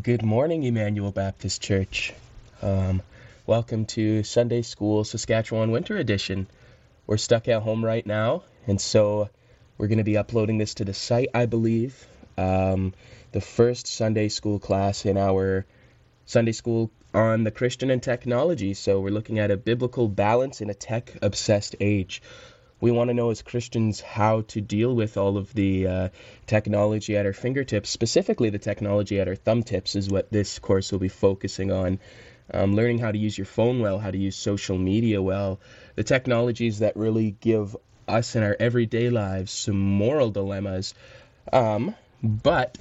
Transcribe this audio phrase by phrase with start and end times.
[0.00, 2.14] Good morning, Emmanuel Baptist Church.
[2.62, 3.02] Um,
[3.44, 6.46] welcome to Sunday School Saskatchewan Winter Edition.
[7.06, 9.28] We're stuck at home right now, and so
[9.76, 12.06] we're going to be uploading this to the site, I believe.
[12.38, 12.94] Um,
[13.32, 15.66] the first Sunday school class in our
[16.24, 18.72] Sunday school on the Christian and technology.
[18.72, 22.22] So we're looking at a biblical balance in a tech obsessed age
[22.82, 26.08] we want to know as Christians how to deal with all of the uh,
[26.48, 30.90] technology at our fingertips, specifically the technology at our thumb tips, is what this course
[30.90, 32.00] will be focusing on.
[32.52, 35.60] Um, learning how to use your phone well, how to use social media well,
[35.94, 37.76] the technologies that really give
[38.08, 40.92] us in our everyday lives some moral dilemmas.
[41.52, 42.78] Um, but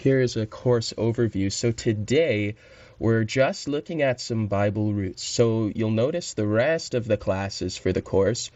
[0.00, 1.52] here's a course overview.
[1.52, 2.54] So today,
[2.98, 5.22] we're just looking at some Bible roots.
[5.22, 8.50] So you'll notice the rest of the classes for the course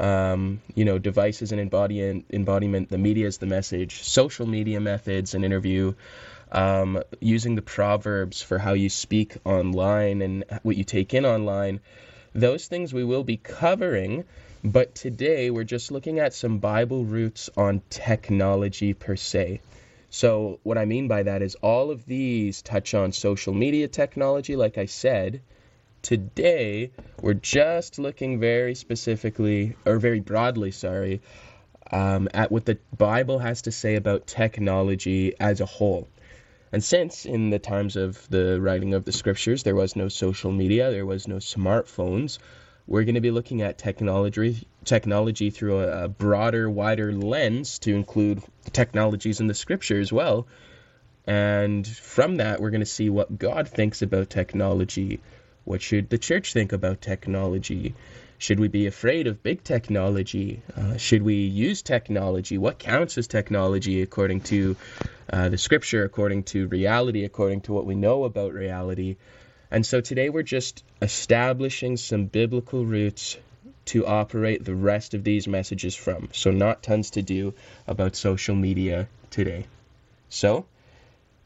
[0.00, 5.34] um, you know, devices and embodiment, embodiment, the media is the message, social media methods
[5.34, 5.92] and interview,
[6.52, 11.80] um, using the proverbs for how you speak online and what you take in online.
[12.34, 14.24] Those things we will be covering,
[14.64, 19.60] but today we're just looking at some Bible roots on technology per se.
[20.08, 24.56] So, what I mean by that is all of these touch on social media technology,
[24.56, 25.40] like I said,
[26.02, 31.20] Today, we're just looking very specifically, or very broadly, sorry,
[31.92, 36.08] um, at what the Bible has to say about technology as a whole.
[36.72, 40.52] And since in the times of the writing of the scriptures there was no social
[40.52, 42.38] media, there was no smartphones,
[42.86, 47.94] we're going to be looking at technology technology through a, a broader, wider lens to
[47.94, 50.46] include technologies in the scripture as well.
[51.26, 55.20] And from that, we're going to see what God thinks about technology,
[55.64, 57.94] what should the church think about technology?
[58.38, 60.62] Should we be afraid of big technology?
[60.74, 62.56] Uh, should we use technology?
[62.56, 64.76] What counts as technology according to
[65.30, 69.16] uh, the scripture, according to reality, according to what we know about reality?
[69.70, 73.36] And so today we're just establishing some biblical roots
[73.86, 76.28] to operate the rest of these messages from.
[76.32, 77.54] So, not tons to do
[77.86, 79.66] about social media today.
[80.28, 80.66] So,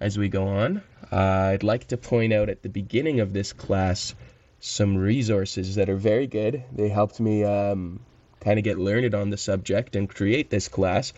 [0.00, 0.82] as we go on,
[1.12, 1.16] uh,
[1.52, 4.14] I'd like to point out at the beginning of this class
[4.60, 6.64] some resources that are very good.
[6.72, 8.00] They helped me um,
[8.40, 11.12] kind of get learned on the subject and create this class.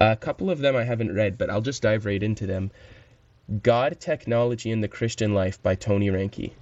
[0.00, 2.70] Uh, a couple of them I haven't read, but I'll just dive right into them.
[3.62, 6.52] God, Technology, and the Christian Life by Tony Reinke.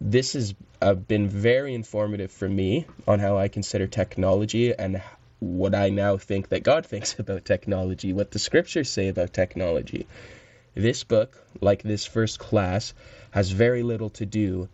[0.00, 5.02] This has uh, been very informative for me on how I consider technology and
[5.40, 10.06] what I now think that God thinks about technology, what the scriptures say about technology.
[10.74, 12.94] This book, like this first class,
[13.32, 14.68] has very little to do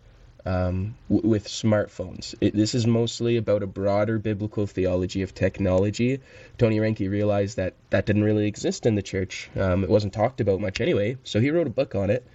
[0.45, 2.35] um, w- with smartphones.
[2.39, 6.19] It, this is mostly about a broader biblical theology of technology.
[6.59, 9.49] Tony Reinke realized that that didn't really exist in the church.
[9.55, 12.25] Um, it wasn't talked about much anyway, so he wrote a book on it.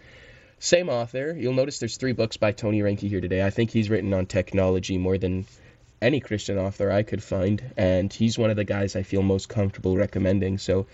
[0.59, 1.35] Same author.
[1.39, 3.45] You'll notice there's three books by Tony Reinke here today.
[3.47, 5.47] I think he's written on technology more than
[6.01, 9.49] any Christian author I could find, and he's one of the guys I feel most
[9.49, 10.59] comfortable recommending.
[10.59, 10.87] So,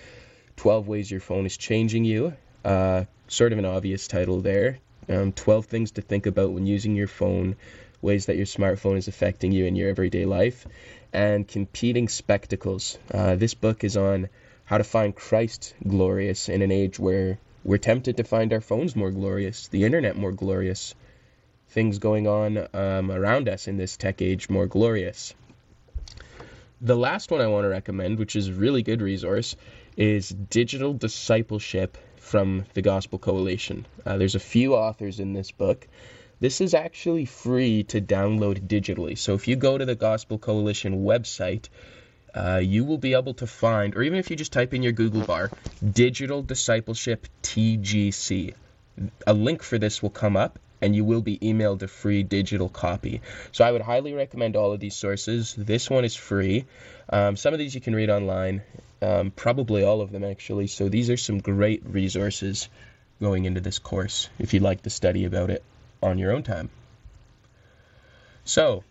[0.56, 2.34] 12 Ways Your Phone is Changing You
[2.64, 4.78] uh, sort of an obvious title there.
[5.08, 7.56] Um, 12 things to think about when using your phone,
[8.02, 10.66] ways that your smartphone is affecting you in your everyday life,
[11.12, 12.98] and competing spectacles.
[13.12, 14.28] Uh, this book is on
[14.64, 18.94] how to find Christ glorious in an age where we're tempted to find our phones
[18.94, 20.94] more glorious, the internet more glorious,
[21.70, 25.34] things going on um, around us in this tech age more glorious.
[26.80, 29.56] The last one I want to recommend, which is a really good resource,
[29.96, 33.86] is Digital Discipleship from the Gospel Coalition.
[34.04, 35.88] Uh, there's a few authors in this book.
[36.40, 39.16] This is actually free to download digitally.
[39.16, 41.68] So if you go to the Gospel Coalition website,
[42.34, 44.92] uh, you will be able to find, or even if you just type in your
[44.92, 45.50] Google bar,
[45.82, 48.54] Digital Discipleship TGC,
[49.26, 52.68] a link for this will come up and you will be emailed a free digital
[52.68, 53.20] copy.
[53.52, 55.54] So I would highly recommend all of these sources.
[55.56, 56.66] This one is free.
[57.08, 58.62] Um, some of these you can read online,
[59.02, 60.66] um, probably all of them actually.
[60.66, 62.68] So these are some great resources
[63.20, 65.62] going into this course if you'd like to study about it
[66.02, 66.70] on your own time.
[68.44, 68.84] So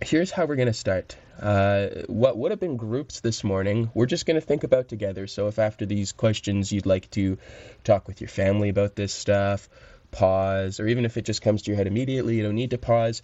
[0.00, 1.16] here's how we're going to start.
[1.40, 5.26] Uh, what would have been groups this morning, we're just going to think about together.
[5.26, 7.38] So if after these questions you'd like to
[7.84, 9.68] talk with your family about this stuff,
[10.10, 12.78] pause, or even if it just comes to your head immediately, you don't need to
[12.78, 13.22] pause.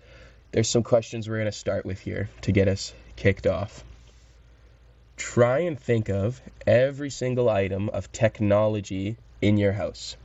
[0.52, 3.84] There's some questions we're going to start with here to get us kicked off.
[5.18, 10.16] Try and think of every single item of technology in your house.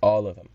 [0.00, 0.48] All of them.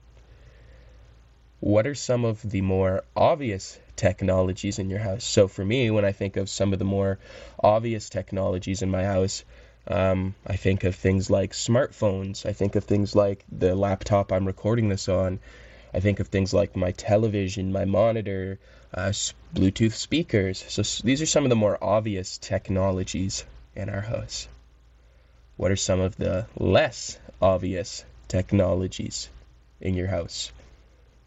[1.59, 5.25] What are some of the more obvious technologies in your house?
[5.25, 7.19] So, for me, when I think of some of the more
[7.61, 9.43] obvious technologies in my house,
[9.87, 12.45] Um, I think of things like smartphones.
[12.45, 15.39] I think of things like the laptop I'm recording this on.
[15.93, 18.59] I think of things like my television, my monitor,
[18.93, 19.11] uh,
[19.53, 20.63] Bluetooth speakers.
[20.67, 23.45] So these are some of the more obvious technologies
[23.75, 24.47] in our house.
[25.57, 29.29] What are some of the less obvious technologies
[29.81, 30.51] in your house?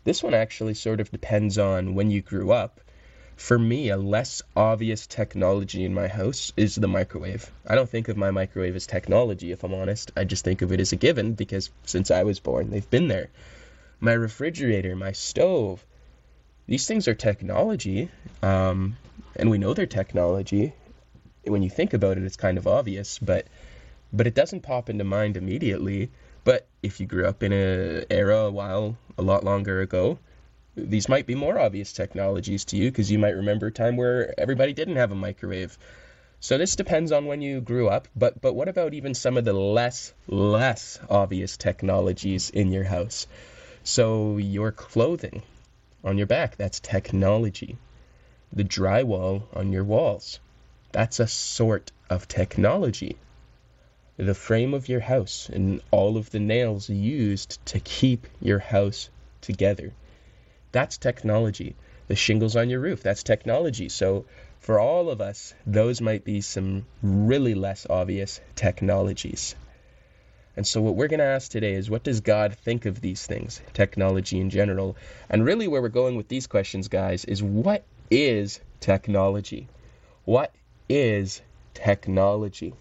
[0.05, 2.81] This one actually sort of depends on when you grew up.
[3.37, 7.51] For me, a less obvious technology in my house is the microwave.
[7.67, 10.13] I don't think of my microwave as technology, if I'm honest.
[10.17, 13.09] I just think of it as a given because since I was born, they've been
[13.09, 13.29] there
[14.03, 15.87] my refrigerator, my stove.
[16.67, 18.09] These things are technology,
[18.43, 18.97] um,
[19.35, 20.73] and we know they're technology.
[21.45, 23.47] When you think about it, it's kind of obvious, but
[24.13, 26.11] but it doesn't pop into mind immediately.
[26.45, 30.19] But if you grew up in an era a while, a lot longer ago,
[30.77, 34.33] these might be more obvious technologies to you because you might remember a time where
[34.39, 35.77] everybody didn't have a microwave.
[36.39, 39.45] So this depends on when you grew up, but but what about even some of
[39.45, 43.27] the less less obvious technologies in your house?
[43.83, 45.43] So your clothing
[46.05, 47.77] on your back, that's technology.
[48.53, 50.41] The drywall on your walls,
[50.91, 53.17] that's a sort of technology.
[54.17, 59.09] The frame of your house and all of the nails used to keep your house
[59.41, 59.93] together.
[60.71, 61.75] That's technology.
[62.09, 63.89] The shingles on your roof, that's technology.
[63.89, 64.27] So
[64.61, 69.55] for all of us, those might be some really less obvious technologies.
[70.55, 73.27] And so, what we're going to ask today is what does God think of these
[73.27, 74.97] things, technology in general?
[75.31, 79.69] And really, where we're going with these questions, guys, is what is technology?
[80.25, 80.53] What
[80.89, 81.41] is
[81.73, 82.75] technology?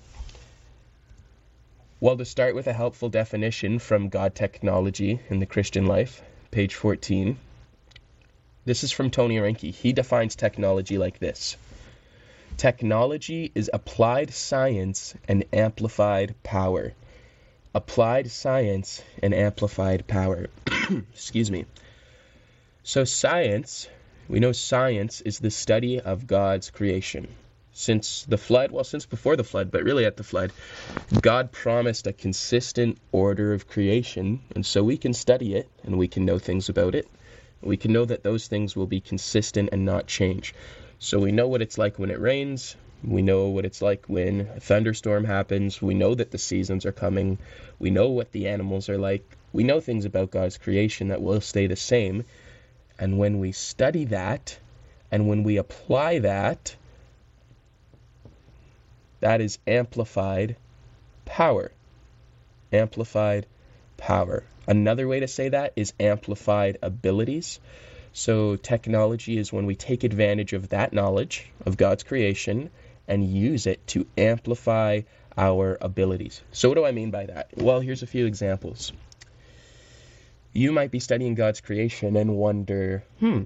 [2.02, 6.76] Well, to start with a helpful definition from God Technology in the Christian Life, page
[6.76, 7.38] 14.
[8.66, 9.74] This is from Tony Reinke.
[9.74, 11.56] He defines technology like this
[12.58, 16.94] Technology is applied science and amplified power
[17.74, 20.48] applied science and amplified power.
[21.14, 21.66] Excuse me.
[22.84, 23.88] So, science,
[24.28, 27.28] we know science is the study of God's creation.
[27.74, 30.52] Since the flood, well, since before the flood, but really at the flood,
[31.22, 36.10] God promised a consistent order of creation, and so we can study it and we
[36.10, 37.08] can know things about it.
[37.62, 40.54] We can know that those things will be consistent and not change.
[41.00, 44.42] So we know what it's like when it rains, we know what it's like when
[44.56, 45.82] a thunderstorm happens.
[45.82, 47.40] We know that the seasons are coming.
[47.80, 49.26] We know what the animals are like.
[49.54, 52.26] We know things about God's creation that will stay the same.
[53.00, 54.58] And when we study that
[55.12, 56.76] and when we apply that,
[59.20, 60.56] that is amplified
[61.26, 61.72] power.
[62.72, 63.48] Amplified
[63.98, 64.44] power.
[64.68, 67.60] Another way to say that is amplified abilities.
[68.14, 72.70] So, technology is when we take advantage of that knowledge of God's creation
[73.12, 75.02] and use it to amplify
[75.38, 76.42] our abilities.
[76.54, 77.50] So, what do I mean by that?
[77.58, 78.94] Well, here's a few examples.
[80.54, 83.44] You might be studying God's creation and wonder, hmm,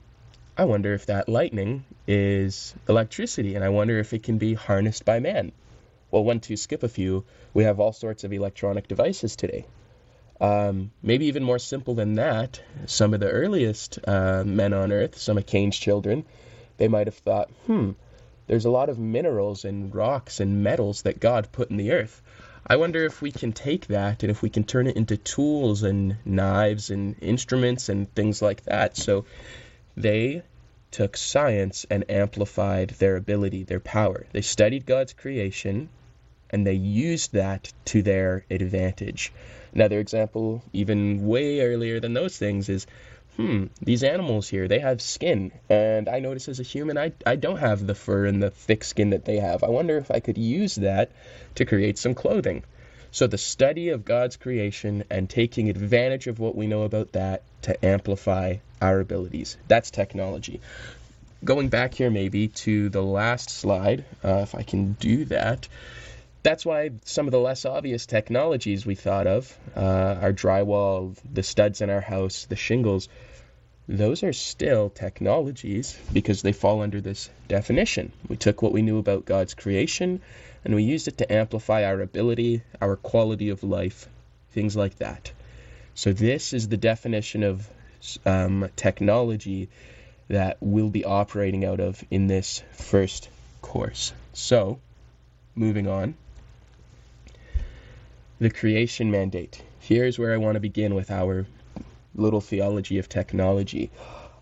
[0.56, 5.04] I wonder if that lightning is electricity, and I wonder if it can be harnessed
[5.04, 5.52] by man.
[6.12, 9.66] Well, one, two, skip a few, we have all sorts of electronic devices today.
[10.40, 15.18] Um, maybe even more simple than that, some of the earliest uh, men on earth,
[15.18, 16.24] some of Cain's children,
[16.78, 17.92] they might have thought, hmm,
[18.48, 22.22] there's a lot of minerals and rocks and metals that God put in the earth.
[22.68, 25.84] I wonder if we can take that and if we can turn it into tools
[25.84, 28.98] and knives and instruments and things like that.
[28.98, 29.26] So
[29.96, 30.44] they
[30.92, 34.26] took science and amplified their ability, their power.
[34.32, 35.90] They studied God's creation
[36.50, 39.34] and they used that to their advantage.
[39.74, 42.88] Another example, even way earlier than those things, is
[43.36, 45.52] hmm, these animals here, they have skin.
[45.70, 48.84] And I notice as a human, I, I don't have the fur and the thick
[48.84, 49.64] skin that they have.
[49.64, 51.12] I wonder if I could use that
[51.56, 52.64] to create some clothing.
[53.12, 57.44] So, the study of God's creation and taking advantage of what we know about that
[57.62, 59.56] to amplify our abilities.
[59.70, 60.60] That's technology.
[61.44, 65.68] Going back here, maybe to the last slide, uh, if I can do that.
[66.46, 71.42] That's why some of the less obvious technologies we thought of, uh, our drywall, the
[71.42, 73.10] studs in our house, the shingles,
[73.88, 78.12] those are still technologies because they fall under this definition.
[78.28, 80.22] We took what we knew about God's creation
[80.64, 84.08] and we used it to amplify our ability, our quality of life,
[84.52, 85.32] things like that.
[85.96, 87.68] So, this is the definition of
[88.24, 89.70] um, technology
[90.28, 93.30] that we'll be operating out of in this first
[93.64, 94.14] course.
[94.34, 94.80] So,
[95.56, 96.14] moving on.
[98.40, 99.64] The creation mandate.
[99.80, 101.46] Here's where I want to begin with our
[102.16, 103.92] little theology of technology.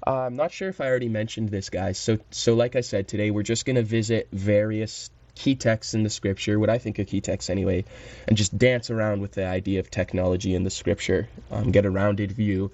[0.05, 1.97] Uh, I'm not sure if I already mentioned this, guys.
[1.97, 6.03] So, so like I said, today we're just going to visit various key texts in
[6.03, 7.85] the scripture, what I think are key texts anyway,
[8.27, 11.91] and just dance around with the idea of technology in the scripture, um, get a
[11.91, 12.71] rounded view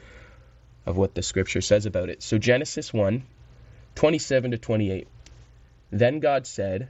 [0.85, 2.23] of what the scripture says about it.
[2.23, 3.23] So, Genesis 1
[3.95, 5.07] 27 to 28.
[5.91, 6.89] Then God said,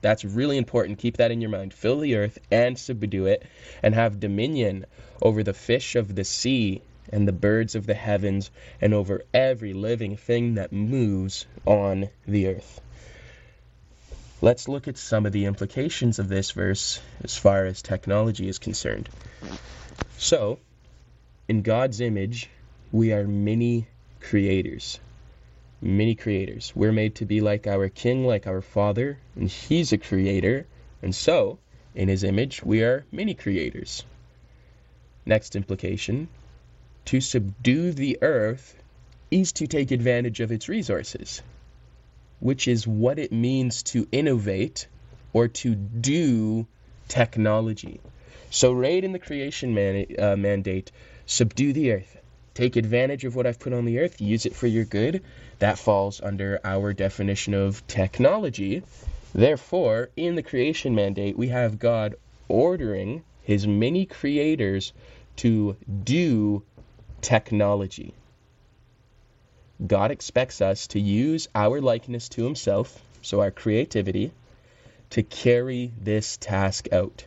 [0.00, 0.98] That's really important.
[0.98, 1.74] Keep that in your mind.
[1.74, 3.44] Fill the earth and subdue it,
[3.82, 4.86] and have dominion
[5.20, 9.72] over the fish of the sea and the birds of the heavens, and over every
[9.72, 12.80] living thing that moves on the earth.
[14.40, 18.58] Let's look at some of the implications of this verse as far as technology is
[18.58, 19.08] concerned.
[20.18, 20.60] So,
[21.48, 22.48] in God's image,
[22.92, 23.88] we are many
[24.20, 25.00] creators
[25.80, 26.72] many creators.
[26.74, 30.66] We're made to be like our King, like our Father, and He's a creator,
[31.02, 31.58] and so,
[31.94, 34.04] in His image, we are many creators.
[35.24, 36.28] Next implication
[37.06, 38.76] to subdue the earth
[39.30, 41.42] is to take advantage of its resources,
[42.40, 44.86] which is what it means to innovate
[45.32, 46.66] or to do
[47.08, 48.00] technology.
[48.50, 50.90] So, right in the creation man, uh, mandate,
[51.26, 52.19] subdue the earth,
[52.60, 55.22] take advantage of what I've put on the earth, use it for your good,
[55.60, 58.82] that falls under our definition of technology.
[59.32, 62.16] Therefore, in the creation mandate, we have God
[62.48, 64.92] ordering his many creators
[65.36, 65.74] to
[66.04, 66.62] do
[67.22, 68.12] technology.
[69.86, 74.32] God expects us to use our likeness to himself, so our creativity,
[75.08, 77.24] to carry this task out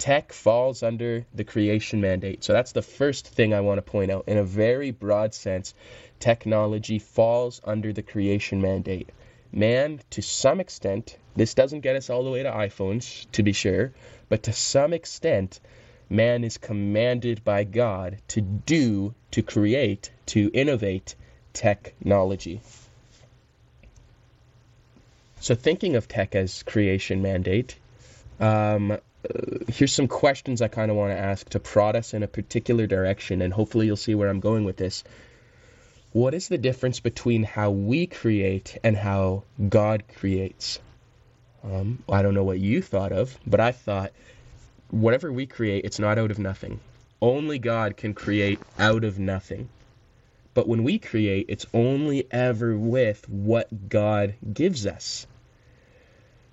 [0.00, 2.42] tech falls under the creation mandate.
[2.42, 4.24] So that's the first thing I want to point out.
[4.26, 5.74] In a very broad sense,
[6.18, 9.10] technology falls under the creation mandate.
[9.52, 13.52] Man, to some extent, this doesn't get us all the way to iPhones, to be
[13.52, 13.92] sure,
[14.30, 15.60] but to some extent,
[16.08, 21.14] man is commanded by God to do, to create, to innovate
[21.52, 22.62] technology.
[25.40, 27.76] So, thinking of tech as creation mandate,
[28.38, 28.98] um,
[29.68, 32.86] here's some questions I kind of want to ask to prod us in a particular
[32.86, 35.04] direction, and hopefully you'll see where I'm going with this.
[36.12, 40.80] What is the difference between how we create and how God creates?
[41.62, 44.12] Um, I don't know what you thought of, but I thought
[44.90, 46.80] whatever we create, it's not out of nothing.
[47.22, 49.68] Only God can create out of nothing.
[50.54, 55.26] But when we create, it's only ever with what God gives us.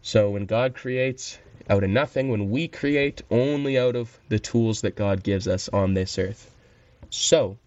[0.02, 4.82] So when God creates, out of nothing when we create only out of the tools
[4.82, 6.50] that God gives us on this earth.
[7.10, 7.58] So,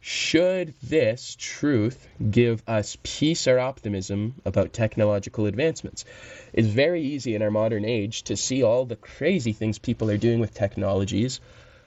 [0.00, 6.04] should this truth give us peace or optimism about technological advancements?
[6.52, 10.16] It's very easy in our modern age to see all the crazy things people are
[10.16, 11.40] doing with technologies.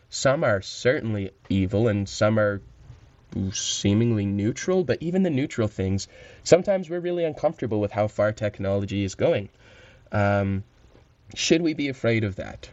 [0.10, 2.62] Some are certainly evil and some are
[3.52, 6.08] seemingly neutral, but even the neutral things,
[6.44, 9.50] sometimes we're really uncomfortable with how far technology is going.
[10.12, 10.64] Um,
[11.34, 12.70] should we be afraid of that?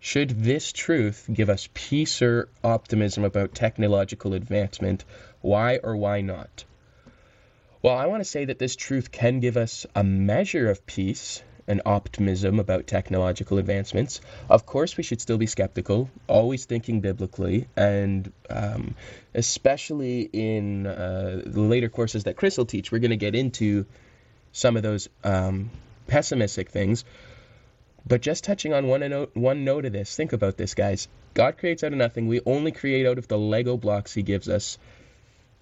[0.00, 5.04] Should this truth give us peace or optimism about technological advancement?
[5.40, 6.64] Why or why not?
[7.82, 11.42] Well, I want to say that this truth can give us a measure of peace
[11.68, 14.20] and optimism about technological advancements.
[14.48, 18.94] Of course, we should still be skeptical, always thinking biblically, and um,
[19.34, 23.86] especially in uh, the later courses that Chris will teach, we're going to get into
[24.52, 25.70] some of those um,
[26.06, 27.04] pessimistic things.
[28.08, 31.08] But just touching on one note, one note of this, think about this, guys.
[31.34, 32.28] God creates out of nothing.
[32.28, 34.78] We only create out of the Lego blocks He gives us.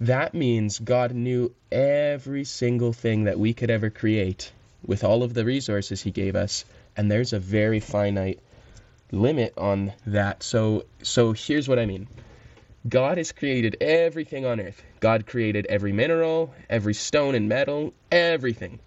[0.01, 4.53] That means God knew every single thing that we could ever create
[4.87, 8.41] with all of the resources He gave us, and there's a very finite
[9.11, 10.43] limit on that.
[10.43, 12.09] So, so here's what I mean.
[12.87, 14.83] God has created everything on earth.
[15.01, 18.79] God created every mineral, every stone and metal, everything.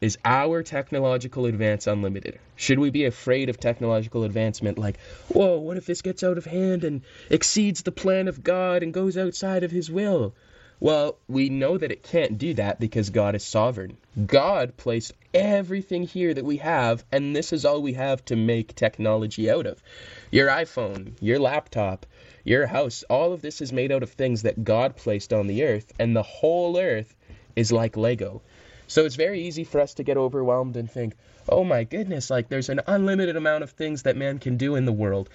[0.00, 2.38] Is our technological advance unlimited?
[2.54, 6.44] Should we be afraid of technological advancement like, whoa, what if this gets out of
[6.44, 10.34] hand and exceeds the plan of God and goes outside of His will?
[10.78, 13.96] Well, we know that it can't do that because God is sovereign.
[14.24, 18.76] God placed everything here that we have, and this is all we have to make
[18.76, 19.82] technology out of.
[20.30, 22.06] Your iPhone, your laptop,
[22.44, 25.64] your house, all of this is made out of things that God placed on the
[25.64, 27.16] earth, and the whole earth
[27.56, 28.40] is like Lego.
[28.88, 31.14] So it's very easy for us to get overwhelmed and think,
[31.48, 34.86] oh my goodness, like there's an unlimited amount of things that man can do in
[34.86, 35.28] the world.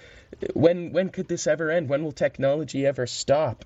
[0.53, 1.87] When when could this ever end?
[1.87, 3.63] When will technology ever stop?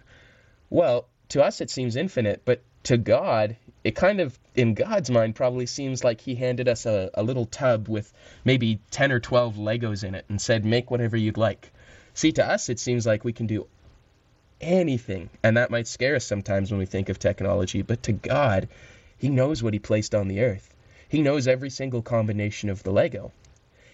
[0.69, 5.35] Well, to us it seems infinite, but to God, it kind of in God's mind
[5.35, 8.13] probably seems like he handed us a, a little tub with
[8.43, 11.71] maybe 10 or 12 Legos in it and said, make whatever you'd like.
[12.13, 13.67] See, to us, it seems like we can do
[14.59, 18.67] anything, and that might scare us sometimes when we think of technology, but to God,
[19.17, 20.73] He knows what He placed on the earth.
[21.09, 23.31] He knows every single combination of the Lego.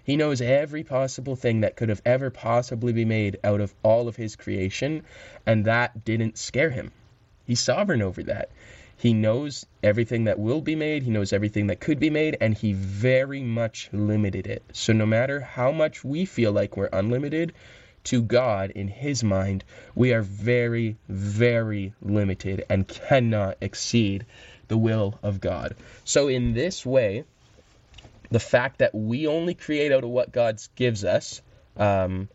[0.04, 4.08] He knows every possible thing that could have ever possibly be made out of all
[4.08, 5.04] of His creation,
[5.46, 6.92] and that didn't scare Him.
[7.46, 8.50] He's sovereign over that.
[8.98, 12.58] He knows everything that will be made, he knows everything that could be made, and
[12.58, 14.64] he very much limited it.
[14.72, 17.54] So no matter how much we feel like we're unlimited,
[18.06, 19.64] to God in his mind,
[19.96, 24.26] we are very, very limited and cannot exceed
[24.74, 25.76] the will of God.
[26.04, 27.26] So, in this way,
[28.32, 31.44] the fact that we only create out of what God gives us,
[31.78, 32.28] um,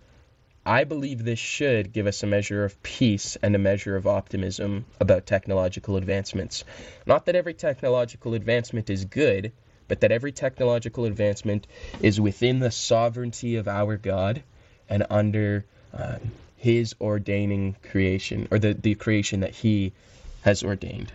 [0.64, 4.84] I believe this should give us a measure of peace and a measure of optimism
[5.00, 6.62] about technological advancements.
[7.06, 9.50] Not that every technological advancement is good,
[9.88, 11.66] but that every technological advancement
[12.00, 14.44] is within the sovereignty of our God
[14.88, 16.18] and under uh,
[16.56, 19.92] his ordaining creation, or the, the creation that he
[20.42, 21.12] has ordained.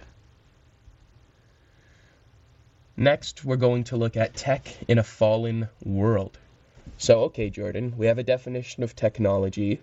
[2.95, 6.37] Next, we're going to look at tech in a fallen world.
[6.97, 9.81] So, okay, Jordan, we have a definition of technology.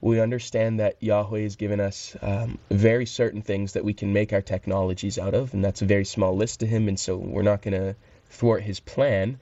[0.00, 4.32] We understand that Yahweh has given us um, very certain things that we can make
[4.32, 7.42] our technologies out of, and that's a very small list to him, and so we're
[7.42, 7.94] not going to
[8.30, 9.38] thwart his plan.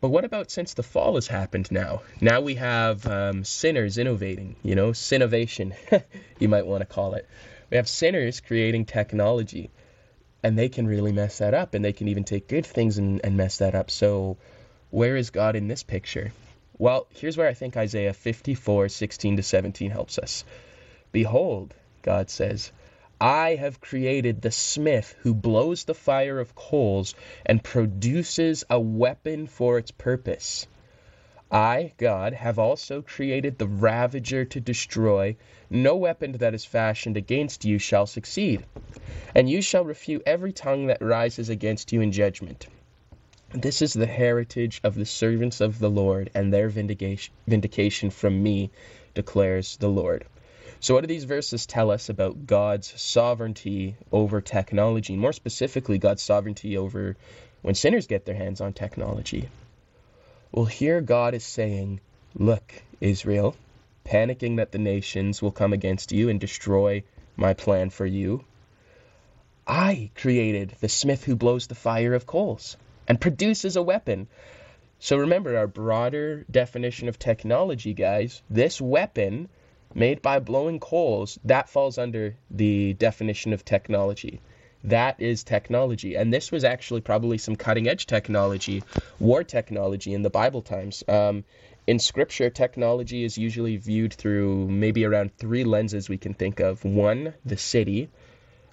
[0.00, 2.02] But what about since the fall has happened now?
[2.22, 5.74] Now we have um, sinners innovating, you know, sinovation,
[6.38, 7.28] you might want to call it.
[7.70, 9.70] We have sinners creating technology,
[10.46, 13.20] and they can really mess that up, and they can even take good things and,
[13.24, 13.90] and mess that up.
[13.90, 14.36] So,
[14.90, 16.32] where is God in this picture?
[16.78, 20.44] Well, here's where I think Isaiah 54 16 to 17 helps us.
[21.10, 22.70] Behold, God says,
[23.20, 29.48] I have created the smith who blows the fire of coals and produces a weapon
[29.48, 30.68] for its purpose.
[31.50, 35.36] I, God, have also created the ravager to destroy.
[35.70, 38.64] No weapon that is fashioned against you shall succeed,
[39.32, 42.66] and you shall refute every tongue that rises against you in judgment.
[43.52, 48.42] This is the heritage of the servants of the Lord, and their vindication vindication from
[48.42, 48.70] me,
[49.14, 50.24] declares the Lord.
[50.80, 55.16] So, what do these verses tell us about God's sovereignty over technology?
[55.16, 57.16] More specifically, God's sovereignty over
[57.62, 59.48] when sinners get their hands on technology.
[60.52, 62.00] Well, here God is saying,
[62.34, 63.56] Look, Israel,
[64.04, 67.02] panicking that the nations will come against you and destroy
[67.36, 68.44] my plan for you.
[69.66, 72.76] I created the smith who blows the fire of coals
[73.08, 74.28] and produces a weapon.
[75.00, 78.42] So remember our broader definition of technology, guys.
[78.48, 79.48] This weapon
[79.94, 84.40] made by blowing coals, that falls under the definition of technology.
[84.86, 86.14] That is technology.
[86.14, 88.84] And this was actually probably some cutting edge technology,
[89.18, 91.04] war technology in the Bible times.
[91.08, 91.44] Um,
[91.86, 96.84] in scripture, technology is usually viewed through maybe around three lenses we can think of.
[96.84, 98.08] One, the city.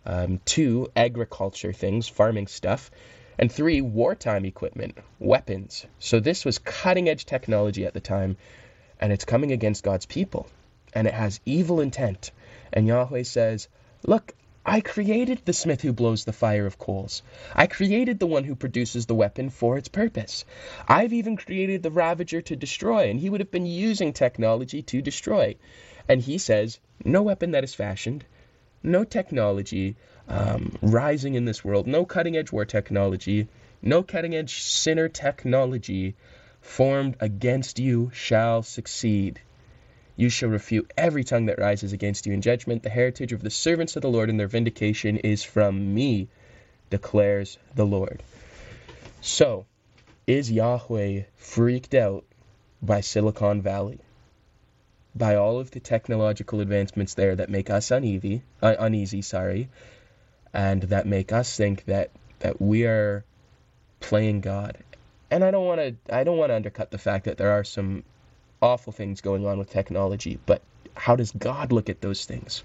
[0.05, 2.91] Um, two, agriculture things, farming stuff.
[3.39, 5.85] And three, wartime equipment, weapons.
[5.99, 8.37] So this was cutting edge technology at the time,
[8.99, 10.47] and it's coming against God's people
[10.93, 12.31] and it has evil intent.
[12.71, 13.67] And Yahweh says,
[14.05, 14.33] Look,
[14.65, 17.21] I created the smith who blows the fire of coals.
[17.53, 20.45] I created the one who produces the weapon for its purpose.
[20.87, 25.01] I've even created the ravager to destroy, and he would have been using technology to
[25.01, 25.57] destroy.
[26.07, 28.23] And he says, No weapon that is fashioned,
[28.81, 29.97] no technology
[30.29, 33.49] um, rising in this world, no cutting edge war technology,
[33.81, 36.15] no cutting edge sinner technology
[36.61, 39.41] formed against you shall succeed.
[40.15, 42.83] You shall refute every tongue that rises against you in judgment.
[42.83, 46.27] The heritage of the servants of the Lord and their vindication is from me,
[46.89, 48.21] declares the Lord.
[49.21, 49.65] So,
[50.27, 52.25] is Yahweh freaked out
[52.81, 53.99] by Silicon Valley?
[55.15, 59.69] By all of the technological advancements there that make us uneasy, uh, uneasy, sorry,
[60.53, 63.23] and that make us think that that we are
[63.99, 64.77] playing God.
[65.31, 67.63] And I don't want to I don't want to undercut the fact that there are
[67.63, 68.03] some
[68.63, 70.61] awful things going on with technology, but
[70.95, 72.63] how does God look at those things?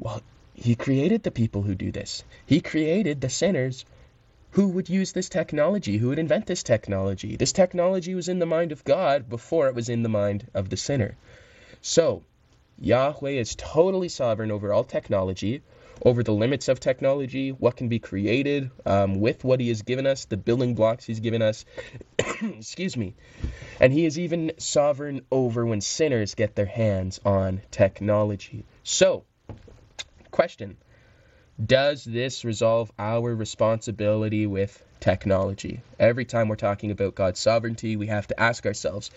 [0.00, 0.20] Well,
[0.54, 2.24] He created the people who do this.
[2.44, 3.84] He created the sinners
[4.50, 7.36] who would use this technology, who would invent this technology.
[7.36, 10.68] This technology was in the mind of God before it was in the mind of
[10.70, 11.16] the sinner.
[11.80, 12.22] So,
[12.80, 15.62] Yahweh is totally sovereign over all technology,
[16.04, 20.06] over the limits of technology, what can be created um, with what He has given
[20.06, 21.64] us, the building blocks He's given us.
[22.18, 23.14] Excuse me.
[23.80, 28.64] And He is even sovereign over when sinners get their hands on technology.
[28.82, 29.24] So,
[30.30, 30.76] question
[31.64, 35.80] Does this resolve our responsibility with technology?
[35.98, 39.10] Every time we're talking about God's sovereignty, we have to ask ourselves,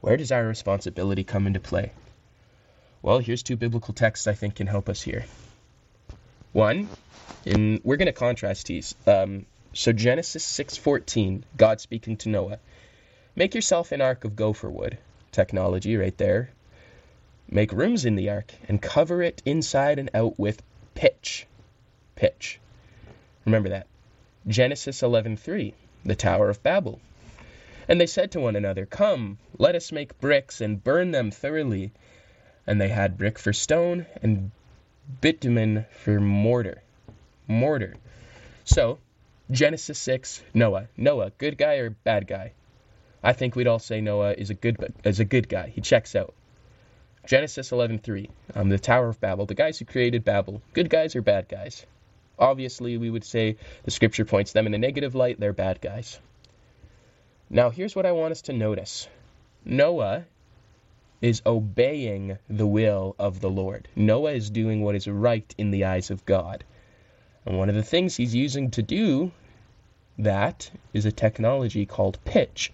[0.00, 1.92] where does our responsibility come into play?
[3.02, 5.24] Well, here's two biblical texts I think can help us here.
[6.56, 6.88] One,
[7.44, 8.94] we're going to contrast these.
[9.06, 12.60] Um, so Genesis 6:14, God speaking to Noah,
[13.34, 14.96] make yourself an ark of gopher wood,
[15.32, 16.48] technology right there.
[17.46, 20.62] Make rooms in the ark and cover it inside and out with
[20.94, 21.46] pitch.
[22.14, 22.58] Pitch.
[23.44, 23.86] Remember that.
[24.48, 25.74] Genesis 11:3,
[26.06, 27.00] the Tower of Babel.
[27.86, 31.92] And they said to one another, Come, let us make bricks and burn them thoroughly.
[32.66, 34.52] And they had brick for stone and
[35.20, 36.82] bitumen for mortar.
[37.48, 37.94] Mortar.
[38.64, 38.98] So,
[39.50, 40.88] Genesis 6, Noah.
[40.96, 42.52] Noah, good guy or bad guy?
[43.22, 45.68] I think we'd all say Noah is a good is a good guy.
[45.68, 46.34] He checks out.
[47.26, 49.46] Genesis 11:3, um, the Tower of Babel.
[49.46, 51.84] The guys who created Babel, good guys or bad guys?
[52.38, 55.40] Obviously, we would say the scripture points them in a negative light.
[55.40, 56.20] They're bad guys.
[57.50, 59.08] Now, here's what I want us to notice.
[59.64, 60.24] Noah
[61.22, 63.88] is obeying the will of the Lord.
[63.96, 66.64] Noah is doing what is right in the eyes of God.
[67.46, 69.32] And one of the things he's using to do
[70.18, 72.72] that is a technology called pitch,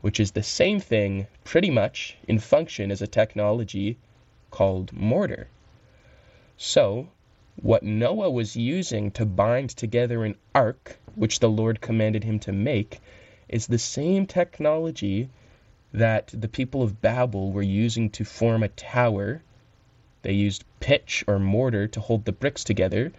[0.00, 3.96] which is the same thing pretty much in function as a technology
[4.50, 5.48] called mortar.
[6.56, 7.08] So,
[7.56, 12.52] what Noah was using to bind together an ark, which the Lord commanded him to
[12.52, 13.00] make,
[13.48, 15.28] is the same technology
[15.92, 19.42] that the people of Babel were using to form a tower.
[20.22, 23.12] They used pitch or mortar to hold the bricks together.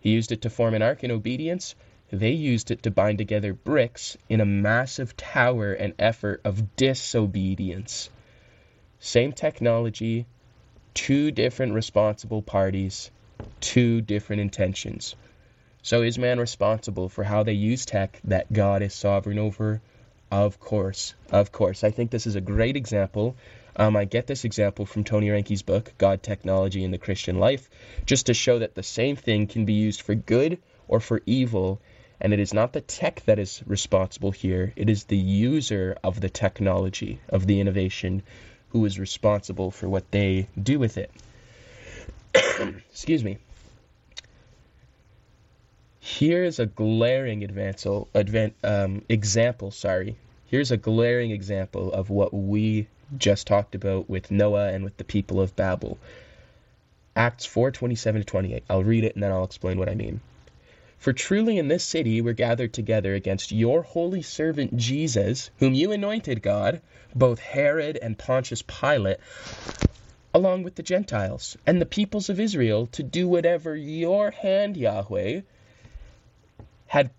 [0.00, 1.74] He used it to form an ark in obedience.
[2.10, 8.10] They used it to bind together bricks in a massive tower and effort of disobedience.
[8.98, 10.26] Same technology,
[10.94, 13.10] two different responsible parties,
[13.60, 15.14] two different intentions.
[15.82, 19.80] So is man responsible for how they use tech that God is sovereign over?
[20.30, 21.84] Of course, of course.
[21.84, 23.36] I think this is a great example.
[23.76, 27.70] Um, I get this example from Tony Reinke's book, God, Technology, and the Christian Life,
[28.06, 30.58] just to show that the same thing can be used for good
[30.88, 31.80] or for evil,
[32.20, 36.20] and it is not the tech that is responsible here, it is the user of
[36.20, 38.22] the technology, of the innovation,
[38.70, 41.10] who is responsible for what they do with it.
[42.90, 43.38] Excuse me.
[46.08, 47.42] Here's a glaring
[48.62, 49.70] um, example.
[49.72, 50.16] Sorry.
[50.46, 52.86] Here's a glaring example of what we
[53.18, 55.98] just talked about with Noah and with the people of Babel.
[57.16, 58.62] Acts 4 27 to 28.
[58.70, 60.20] I'll read it and then I'll explain what I mean.
[60.96, 65.90] For truly in this city were gathered together against your holy servant Jesus, whom you
[65.90, 66.82] anointed, God,
[67.16, 69.18] both Herod and Pontius Pilate,
[70.32, 75.40] along with the Gentiles and the peoples of Israel, to do whatever your hand, Yahweh,
[76.86, 77.10] had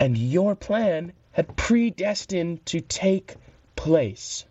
[0.00, 3.34] and your plan had predestined to take
[3.74, 4.44] place.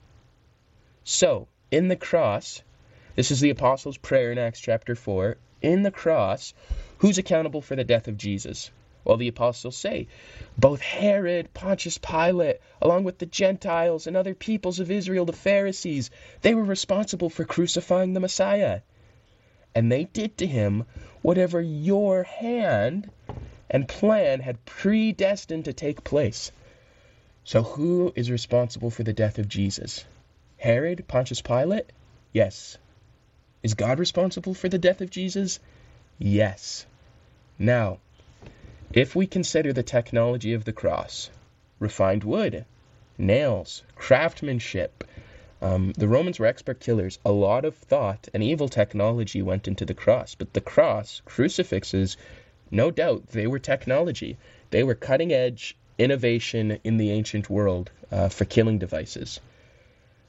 [1.03, 2.61] So, in the cross,
[3.15, 5.37] this is the apostles' prayer in Acts chapter 4.
[5.61, 6.53] In the cross,
[6.97, 8.69] who's accountable for the death of Jesus?
[9.03, 10.07] Well, the apostles say,
[10.57, 16.11] both Herod, Pontius Pilate, along with the Gentiles and other peoples of Israel, the Pharisees,
[16.41, 18.81] they were responsible for crucifying the Messiah.
[19.73, 20.85] And they did to him
[21.21, 23.09] whatever your hand
[23.69, 26.51] and plan had predestined to take place.
[27.43, 30.05] So, who is responsible for the death of Jesus?
[30.57, 31.05] Herod?
[31.07, 31.91] Pontius Pilate?
[32.33, 32.77] Yes.
[33.63, 35.59] Is God responsible for the death of Jesus?
[36.19, 36.85] Yes.
[37.59, 37.99] Now,
[38.93, 41.29] if we consider the technology of the cross,
[41.79, 42.65] refined wood,
[43.17, 45.03] nails, craftsmanship,
[45.61, 47.17] um, the Romans were expert killers.
[47.25, 52.15] A lot of thought and evil technology went into the cross, but the cross, crucifixes,
[52.71, 54.37] no doubt they were technology.
[54.69, 59.39] They were cutting edge innovation in the ancient world uh, for killing devices.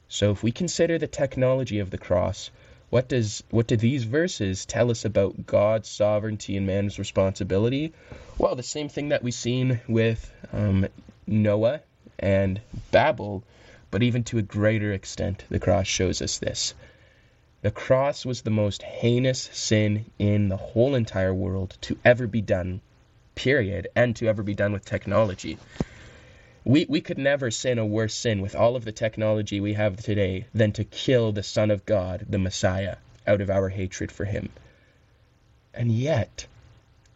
[0.07, 2.49] So if we consider the technology of the cross,
[2.89, 7.93] what does what do these verses tell us about God's sovereignty and man's responsibility?
[8.39, 10.87] Well, the same thing that we've seen with um,
[11.27, 11.81] Noah
[12.17, 12.59] and
[12.91, 13.43] Babel,
[13.91, 16.73] but even to a greater extent, the cross shows us this.
[17.61, 22.41] The cross was the most heinous sin in the whole entire world to ever be
[22.41, 22.79] done,
[23.35, 25.57] period, and to ever be done with technology.
[26.63, 29.97] We, we could never sin a worse sin with all of the technology we have
[29.97, 32.95] today than to kill the Son of God, the Messiah.
[33.27, 34.49] out of our hatred for him.
[35.73, 36.47] And yet,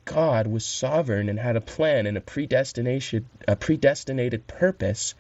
[0.06, 5.16] God was sovereign and had a plan and a predestination a predestinated purpose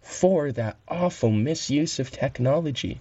[0.00, 3.00] for that awful misuse of technology.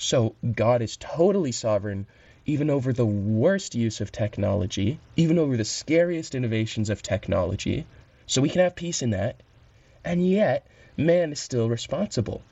[0.00, 2.06] So God is totally sovereign
[2.46, 7.84] even over the worst use of technology, even over the scariest innovations of technology.
[8.26, 9.42] So we can have peace in that.
[10.04, 12.42] And yet, man is still responsible.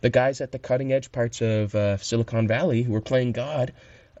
[0.00, 3.72] The guys at the cutting edge parts of uh, Silicon Valley who are playing God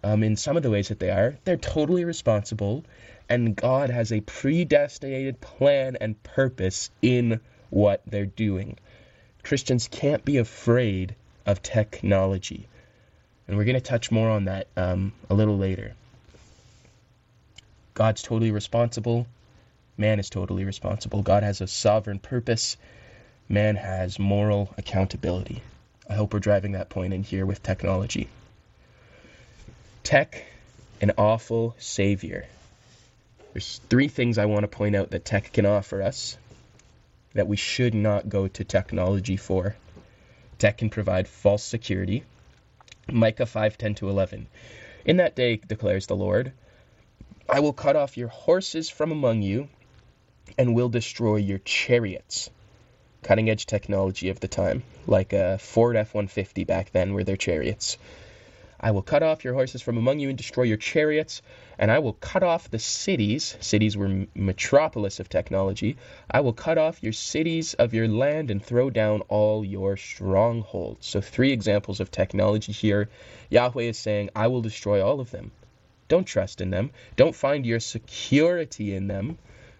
[0.04, 2.84] um, in some of the ways that they are, they're totally responsible.
[3.28, 8.78] And God has a predestinated plan and purpose in what they're doing.
[9.42, 12.68] Christians can't be afraid of technology.
[13.46, 15.94] And we're going to touch more on that um, a little later.
[17.94, 19.26] God's totally responsible.
[19.98, 21.22] Man is totally responsible.
[21.22, 22.76] God has a sovereign purpose.
[23.48, 25.62] Man has moral accountability.
[26.08, 28.28] I hope we're driving that point in here with technology.
[30.02, 30.44] Tech,
[31.00, 32.46] an awful savior.
[33.52, 36.38] There's three things I want to point out that tech can offer us
[37.34, 39.76] that we should not go to technology for.
[40.60, 42.22] Tech can provide false security,
[43.10, 44.46] Micah 5 10 to 11.
[45.06, 46.52] In that day, declares the Lord,
[47.48, 49.70] I will cut off your horses from among you
[50.58, 52.50] and will destroy your chariots.
[53.22, 57.38] Cutting edge technology of the time, like a Ford F 150 back then, were their
[57.38, 57.96] chariots.
[58.82, 61.42] I will cut off your horses from among you and destroy your chariots,
[61.78, 63.58] and I will cut off the cities.
[63.60, 65.98] Cities were metropolis of technology.
[66.30, 71.06] I will cut off your cities of your land and throw down all your strongholds.
[71.06, 73.10] So, three examples of technology here.
[73.50, 75.50] Yahweh is saying, I will destroy all of them.
[76.08, 76.90] Don't trust in them.
[77.16, 79.36] Don't find your security in them,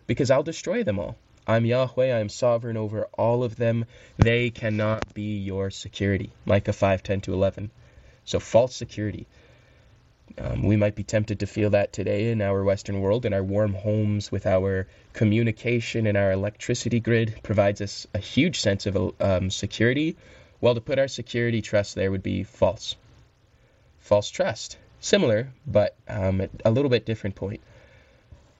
[0.06, 1.16] because I'll destroy them all.
[1.46, 3.86] I'm Yahweh, I am sovereign over all of them.
[4.18, 6.32] They cannot be your security.
[6.44, 7.70] Micah 5 10 to 11.
[8.30, 9.26] So, false security.
[10.38, 13.42] Um, we might be tempted to feel that today in our Western world, in our
[13.42, 19.14] warm homes, with our communication and our electricity grid provides us a huge sense of
[19.20, 20.16] um, security.
[20.60, 22.94] Well, to put our security trust there would be false.
[23.98, 24.78] False trust.
[25.00, 27.60] Similar, but um, a little bit different point.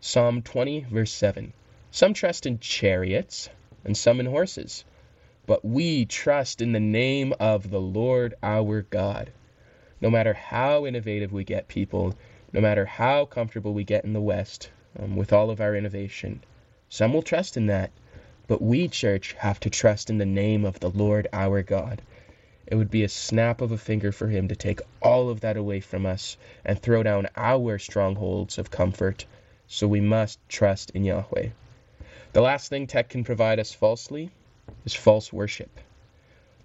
[0.00, 1.52] Psalm 20, verse 7.
[1.92, 3.48] Some trust in chariots
[3.85, 4.85] and some in horses,
[5.46, 9.30] but we trust in the name of the Lord our God
[10.00, 12.14] no matter how innovative we get people,
[12.52, 16.42] no matter how comfortable we get in the West um, with all of our innovation,
[16.88, 17.90] some will trust in that.
[18.46, 22.02] But we, church, have to trust in the name of the Lord our God.
[22.66, 25.56] It would be a snap of a finger for Him to take all of that
[25.56, 29.26] away from us and throw down our strongholds of comfort.
[29.68, 31.50] So we must trust in Yahweh.
[32.32, 34.30] The last thing tech can provide us falsely
[34.84, 35.80] is false worship.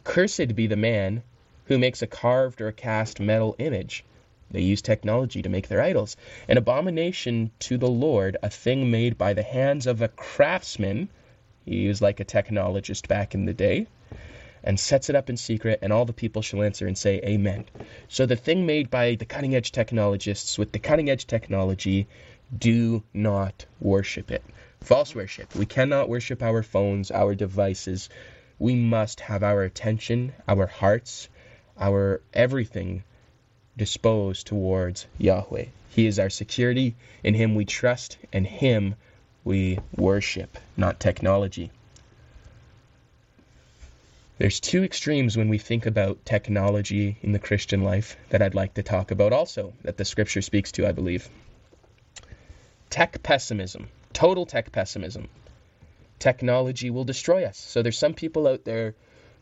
[0.03, 1.23] Cursed be the man
[1.65, 4.03] who makes a carved or a cast metal image.
[4.51, 6.15] They use technology to make their idols.
[6.47, 11.09] An abomination to the Lord, a thing made by the hands of a craftsman.
[11.65, 13.87] He was like a technologist back in the day.
[14.63, 17.65] And sets it up in secret, and all the people shall answer and say, Amen.
[18.07, 22.07] So the thing made by the cutting edge technologists with the cutting edge technology,
[22.55, 24.43] do not worship it.
[24.81, 25.55] False worship.
[25.55, 28.09] We cannot worship our phones, our devices.
[28.59, 31.29] We must have our attention, our hearts,
[31.79, 33.03] our everything
[33.77, 35.65] disposed towards Yahweh.
[35.89, 36.95] He is our security.
[37.23, 38.95] In Him we trust, and Him
[39.43, 41.71] we worship, not technology.
[44.37, 48.73] There's two extremes when we think about technology in the Christian life that I'd like
[48.73, 51.29] to talk about also, that the scripture speaks to, I believe.
[52.89, 55.29] Tech pessimism, total tech pessimism.
[56.19, 57.57] Technology will destroy us.
[57.57, 58.93] So there's some people out there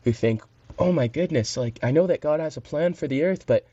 [0.04, 0.42] who think,
[0.78, 3.66] oh my goodness, like I know that God has a plan for the earth, but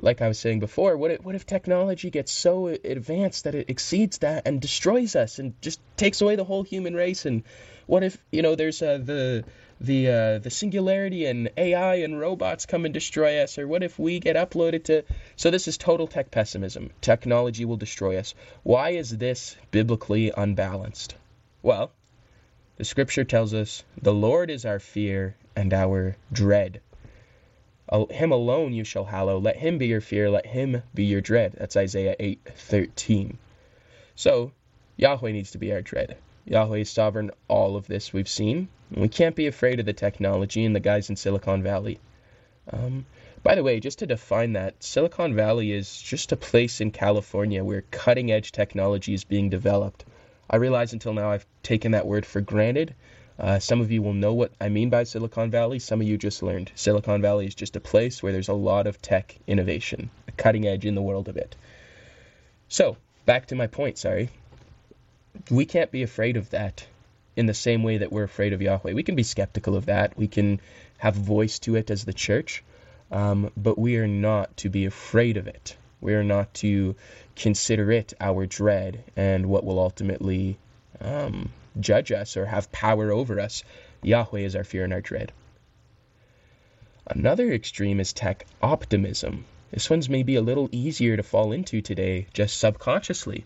[0.00, 3.68] like I was saying before, what if, what if technology gets so advanced that it
[3.68, 7.26] exceeds that and destroys us and just takes away the whole human race?
[7.26, 7.42] And
[7.86, 9.44] what if you know there's uh, the
[9.80, 13.58] the uh, the singularity and AI and robots come and destroy us?
[13.58, 15.04] Or what if we get uploaded to?
[15.36, 16.90] So this is total tech pessimism.
[17.00, 18.34] Technology will destroy us.
[18.62, 21.16] Why is this biblically unbalanced?
[21.62, 21.92] Well,
[22.76, 26.80] the Scripture tells us the Lord is our fear and our dread.
[28.10, 29.38] Him alone you shall hallow.
[29.38, 30.30] Let him be your fear.
[30.30, 31.54] Let him be your dread.
[31.58, 33.36] That's Isaiah 8:13.
[34.14, 34.52] So
[34.96, 36.16] Yahweh needs to be our dread.
[36.44, 37.30] Yahweh is sovereign.
[37.48, 38.68] All of this we've seen.
[38.90, 41.98] We can't be afraid of the technology and the guys in Silicon Valley.
[42.72, 43.06] Um,
[43.42, 47.64] by the way, just to define that, Silicon Valley is just a place in California
[47.64, 50.04] where cutting edge technology is being developed.
[50.48, 52.94] I realize until now I've taken that word for granted,
[53.38, 55.78] uh, some of you will know what I mean by Silicon Valley.
[55.78, 56.70] Some of you just learned.
[56.74, 60.10] Silicon Valley is just a place where there's a lot of tech innovation.
[60.36, 61.54] cutting edge in the world of it.
[62.68, 64.30] So, back to my point, sorry.
[65.50, 66.84] We can't be afraid of that
[67.36, 68.92] in the same way that we're afraid of Yahweh.
[68.92, 70.16] We can be skeptical of that.
[70.16, 70.60] We can
[70.98, 72.62] have voice to it as the church,
[73.10, 75.76] um, but we are not to be afraid of it.
[76.00, 76.94] We are not to
[77.36, 80.58] consider it our dread and what will ultimately
[81.00, 83.64] um, judge us or have power over us.
[84.02, 85.32] Yahweh is our fear and our dread.
[87.06, 89.44] Another extreme is tech optimism.
[89.72, 93.44] This one's maybe a little easier to fall into today, just subconsciously.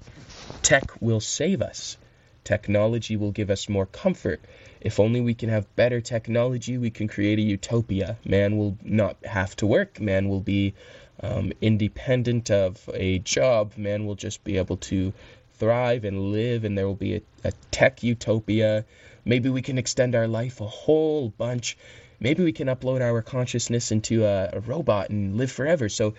[0.63, 1.97] Tech will save us.
[2.43, 4.41] Technology will give us more comfort.
[4.81, 8.19] If only we can have better technology, we can create a utopia.
[8.25, 10.01] Man will not have to work.
[10.01, 10.75] Man will be
[11.21, 13.73] um, independent of a job.
[13.77, 15.13] Man will just be able to
[15.59, 18.85] thrive and live, and there will be a, a tech utopia.
[19.25, 21.77] Maybe we can extend our life a whole bunch.
[22.21, 25.89] Maybe we can upload our consciousness into a, a robot and live forever.
[25.89, 26.15] So,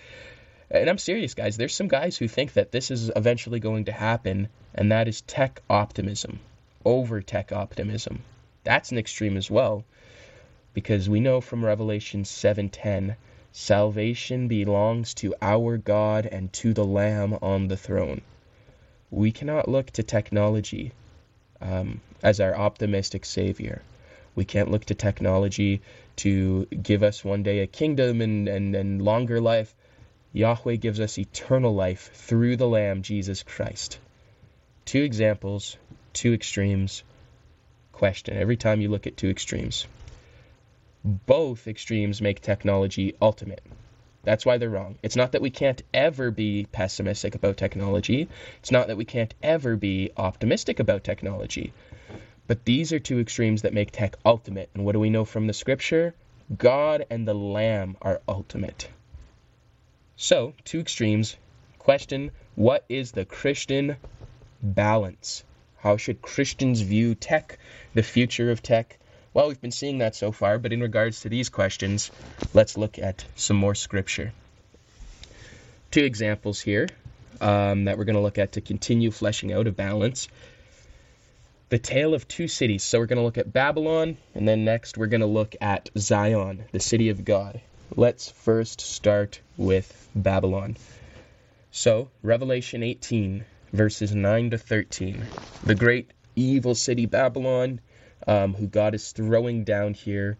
[0.70, 1.56] and I'm serious, guys.
[1.56, 5.20] There's some guys who think that this is eventually going to happen, and that is
[5.22, 6.40] tech optimism,
[6.84, 8.22] over tech optimism.
[8.64, 9.84] That's an extreme as well,
[10.74, 13.16] because we know from Revelation 7:10,
[13.52, 18.20] salvation belongs to our God and to the Lamb on the throne
[19.10, 20.92] we cannot look to technology
[21.60, 23.82] um, as our optimistic savior.
[24.34, 25.80] We can't look to technology
[26.16, 29.74] to give us one day a kingdom and, and, and longer life.
[30.32, 33.98] Yahweh gives us eternal life through the Lamb, Jesus Christ.
[34.84, 35.76] Two examples,
[36.12, 37.02] two extremes.
[37.92, 39.86] Question every time you look at two extremes.
[41.04, 43.62] Both extremes make technology ultimate.
[44.24, 44.98] That's why they're wrong.
[45.02, 48.28] It's not that we can't ever be pessimistic about technology.
[48.58, 51.72] It's not that we can't ever be optimistic about technology.
[52.46, 54.70] But these are two extremes that make tech ultimate.
[54.74, 56.14] And what do we know from the scripture?
[56.56, 58.88] God and the Lamb are ultimate.
[60.16, 61.36] So, two extremes.
[61.78, 63.96] Question What is the Christian
[64.62, 65.44] balance?
[65.76, 67.58] How should Christians view tech,
[67.94, 68.98] the future of tech?
[69.38, 72.10] Well, we've been seeing that so far, but in regards to these questions,
[72.54, 74.32] let's look at some more scripture.
[75.92, 76.88] Two examples here
[77.40, 80.26] um, that we're going to look at to continue fleshing out a balance.
[81.68, 82.82] The tale of two cities.
[82.82, 85.88] So we're going to look at Babylon, and then next we're going to look at
[85.96, 87.60] Zion, the city of God.
[87.94, 90.76] Let's first start with Babylon.
[91.70, 95.24] So, Revelation 18, verses 9 to 13.
[95.62, 97.80] The great evil city Babylon
[98.26, 100.38] um, who God is throwing down here.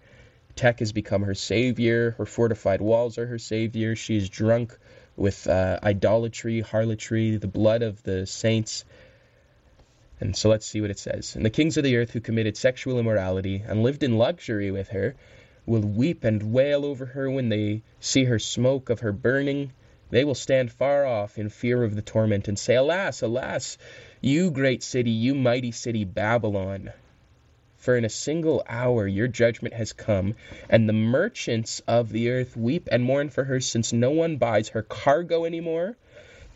[0.57, 2.13] Tech has become her savior.
[2.19, 3.95] Her fortified walls are her savior.
[3.95, 4.77] She is drunk
[5.17, 8.85] with uh, idolatry, harlotry, the blood of the saints.
[10.21, 11.37] And so let's see what it says.
[11.37, 14.89] And the kings of the earth who committed sexual immorality and lived in luxury with
[14.89, 15.15] her
[15.65, 19.73] will weep and wail over her when they see her smoke of her burning.
[20.11, 23.77] They will stand far off in fear of the torment and say, Alas, alas,
[24.21, 26.93] you great city, you mighty city, Babylon.
[27.79, 30.35] For in a single hour your judgment has come,
[30.69, 34.71] and the merchants of the earth weep and mourn for her, since no one buys
[34.71, 35.97] her cargo any more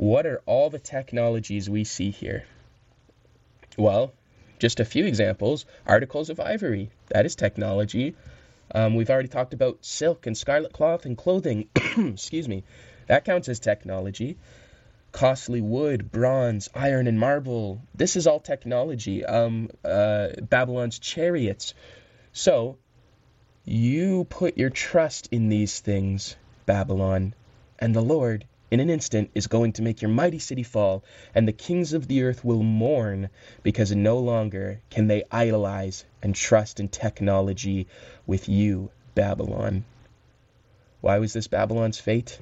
[0.00, 2.44] What are all the technologies we see here?
[3.76, 4.14] Well,
[4.58, 5.66] just a few examples.
[5.86, 8.16] Articles of ivory, that is technology.
[8.74, 11.68] Um, we've already talked about silk and scarlet cloth and clothing.
[11.98, 12.64] Excuse me.
[13.08, 14.38] That counts as technology.
[15.12, 17.82] Costly wood, bronze, iron, and marble.
[17.94, 19.22] This is all technology.
[19.26, 21.74] Um, uh, Babylon's chariots.
[22.32, 22.78] So,
[23.66, 27.34] you put your trust in these things, Babylon,
[27.78, 31.02] and the Lord in an instant is going to make your mighty city fall,
[31.34, 33.28] and the kings of the earth will mourn
[33.62, 37.88] because no longer can they idolize and trust in technology
[38.26, 39.84] with you, Babylon.
[41.00, 42.38] Why was this Babylon's fate?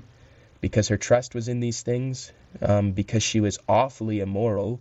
[0.60, 4.80] Because her trust was in these things, um, because she was awfully immoral.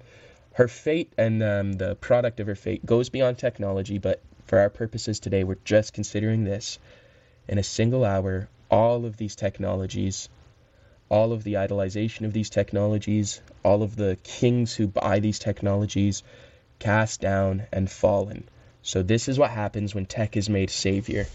[0.53, 4.69] Her fate and um, the product of her fate goes beyond technology, but for our
[4.69, 6.79] purposes today, we're just considering this.
[7.47, 10.27] In a single hour, all of these technologies
[11.09, 16.23] all of the idolization of these technologies, all of the kings who buy these technologies,
[16.79, 18.47] cast down and fallen.
[18.81, 21.27] So, this is what happens when tech is made savior.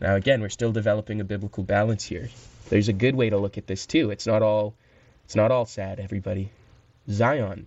[0.00, 2.28] Now, again, we're still developing a biblical balance here.
[2.68, 4.10] There's a good way to look at this too.
[4.10, 4.74] It's not all
[5.24, 6.50] It's not all sad, everybody.
[7.08, 7.66] Zion.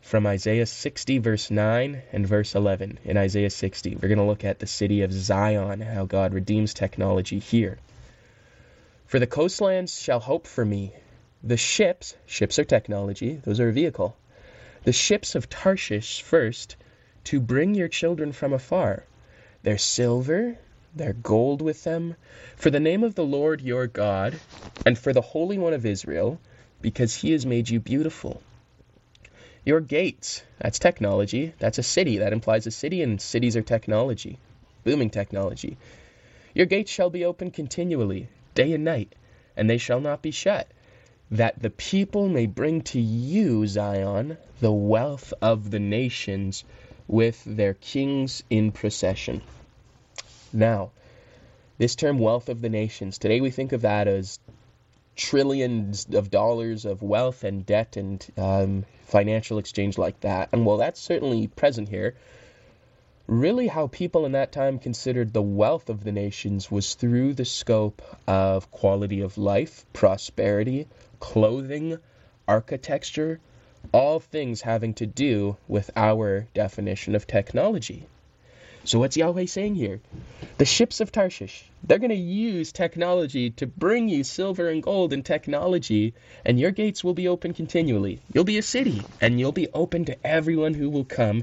[0.00, 2.98] From Isaiah 60, verse 9 and verse 11.
[3.04, 6.74] In Isaiah 60, we're going to look at the city of Zion, how God redeems
[6.74, 7.78] technology here.
[9.06, 10.92] For the coastlands shall hope for me.
[11.42, 14.16] The ships, ships are technology, those are a vehicle.
[14.82, 16.74] The ships of Tarshish first,
[17.24, 19.04] to bring your children from afar.
[19.62, 20.58] Their silver,
[20.92, 22.16] their gold with them,
[22.56, 24.40] for the name of the Lord your God,
[24.84, 26.40] and for the Holy One of Israel,
[26.80, 28.42] because he has made you beautiful.
[29.64, 31.52] Your gates, that's technology.
[31.58, 32.18] That's a city.
[32.18, 34.38] That implies a city, and cities are technology,
[34.82, 35.76] booming technology.
[36.54, 39.14] Your gates shall be open continually, day and night,
[39.56, 40.66] and they shall not be shut,
[41.30, 46.64] that the people may bring to you, Zion, the wealth of the nations
[47.06, 49.42] with their kings in procession.
[50.52, 50.90] Now,
[51.78, 54.40] this term wealth of the nations, today we think of that as
[55.14, 60.48] trillions of dollars of wealth and debt and um, financial exchange like that.
[60.52, 62.14] And while that's certainly present here,
[63.26, 67.44] really how people in that time considered the wealth of the nations was through the
[67.44, 70.86] scope of quality of life, prosperity,
[71.18, 71.98] clothing,
[72.46, 73.40] architecture,
[73.92, 78.06] all things having to do with our definition of technology.
[78.84, 80.00] So, what's Yahweh saying here?
[80.58, 85.12] The ships of Tarshish, they're going to use technology to bring you silver and gold
[85.12, 86.14] and technology,
[86.44, 88.20] and your gates will be open continually.
[88.32, 91.42] You'll be a city, and you'll be open to everyone who will come.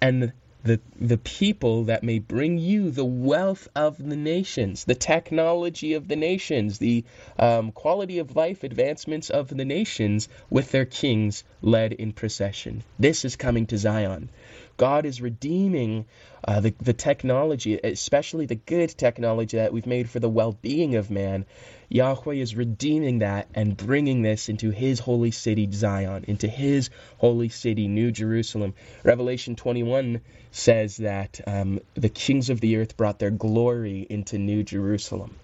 [0.00, 0.32] And
[0.64, 6.08] the, the people that may bring you the wealth of the nations, the technology of
[6.08, 7.04] the nations, the
[7.38, 12.82] um, quality of life advancements of the nations with their kings led in procession.
[12.98, 14.30] This is coming to Zion.
[14.76, 16.06] God is redeeming
[16.46, 20.94] uh, the, the technology, especially the good technology that we've made for the well being
[20.96, 21.46] of man.
[21.88, 27.48] Yahweh is redeeming that and bringing this into his holy city, Zion, into his holy
[27.48, 28.74] city, New Jerusalem.
[29.04, 30.20] Revelation 21
[30.50, 35.36] says that um, the kings of the earth brought their glory into New Jerusalem.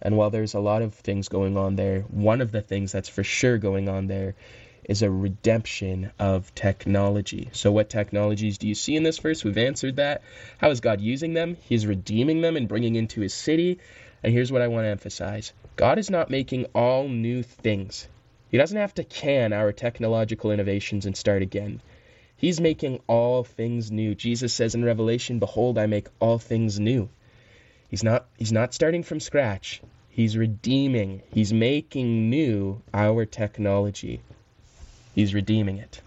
[0.00, 3.08] And while there's a lot of things going on there, one of the things that's
[3.08, 4.34] for sure going on there
[4.84, 7.48] is a redemption of technology.
[7.52, 9.44] So, what technologies do you see in this verse?
[9.44, 10.22] We've answered that.
[10.58, 11.56] How is God using them?
[11.68, 13.78] He's redeeming them and bringing into his city.
[14.22, 18.08] And here's what I want to emphasize God is not making all new things.
[18.50, 21.80] He doesn't have to can our technological innovations and start again.
[22.36, 24.14] He's making all things new.
[24.14, 27.08] Jesus says in Revelation, "Behold, I make all things new."
[27.88, 29.80] He's not he's not starting from scratch.
[30.08, 31.22] He's redeeming.
[31.32, 34.20] He's making new our technology.
[35.14, 36.00] He's redeeming it.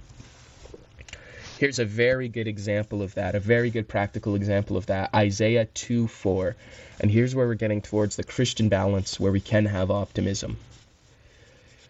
[1.57, 5.65] Here's a very good example of that, a very good practical example of that Isaiah
[5.65, 6.55] 2 4.
[6.99, 10.57] And here's where we're getting towards the Christian balance where we can have optimism.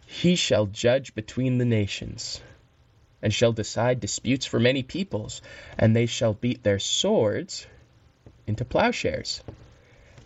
[0.05, 2.41] He shall judge between the nations,
[3.21, 5.41] and shall decide disputes for many peoples,
[5.79, 7.65] and they shall beat their swords
[8.45, 9.41] into plowshares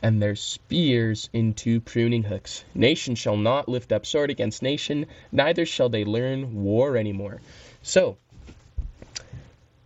[0.01, 2.63] and their spears into pruning hooks.
[2.73, 7.41] Nation shall not lift up sword against nation, neither shall they learn war anymore.
[7.81, 8.17] So,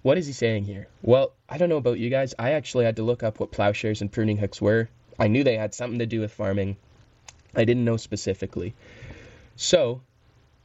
[0.01, 0.87] what is he saying here?
[1.01, 2.35] Well, I don't know about you guys.
[2.37, 4.89] I actually had to look up what plowshares and pruning hooks were.
[5.17, 6.77] I knew they had something to do with farming.
[7.55, 8.73] I didn't know specifically.
[9.55, 10.01] So,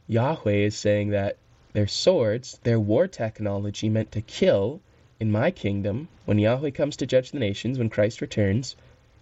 [0.07, 1.37] Yahweh is saying that
[1.73, 4.81] their swords, their war technology meant to kill
[5.19, 8.75] in my kingdom, when Yahweh comes to judge the nations, when Christ returns,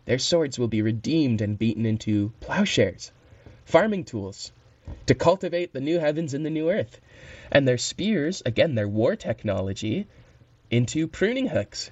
[0.07, 3.11] their swords will be redeemed and beaten into plowshares,
[3.65, 4.53] farming tools,
[5.05, 7.01] to cultivate the new heavens and the new earth.
[7.51, 10.07] And their spears, again, their war technology,
[10.71, 11.91] into pruning hooks.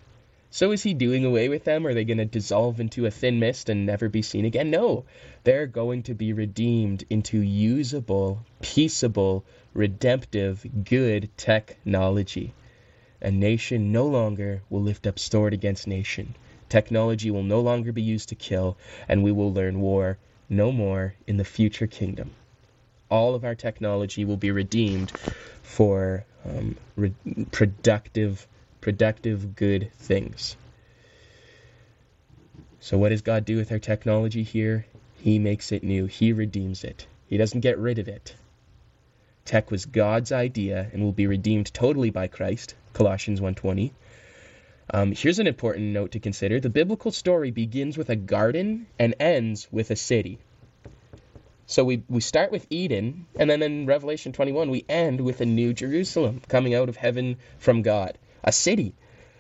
[0.49, 1.86] So is he doing away with them?
[1.86, 4.72] Are they going to dissolve into a thin mist and never be seen again?
[4.72, 5.03] No.
[5.43, 9.43] They're going to be redeemed into usable, peaceable,
[9.74, 12.53] redemptive, good technology.
[13.20, 16.34] A nation no longer will lift up sword against nation.
[16.76, 18.76] Technology will no longer be used to kill,
[19.07, 20.17] and we will learn war
[20.49, 22.32] no more in the future kingdom.
[23.09, 25.09] All of our technology will be redeemed
[25.63, 27.13] for um, re-
[27.53, 28.45] productive,
[28.82, 30.57] productive, good things.
[32.82, 34.86] So, what does God do with our technology here?
[35.15, 36.07] He makes it new.
[36.07, 37.07] He redeems it.
[37.30, 38.36] He doesn't get rid of it.
[39.45, 42.76] Tech was God's idea and will be redeemed totally by Christ.
[42.91, 43.91] Colossians 1:20.
[44.93, 49.15] Um, here's an important note to consider the biblical story begins with a garden and
[49.19, 50.38] ends with a city.
[51.65, 55.45] So we, we start with Eden, and then in Revelation 21, we end with a
[55.45, 58.93] new Jerusalem coming out of heaven from God, a city.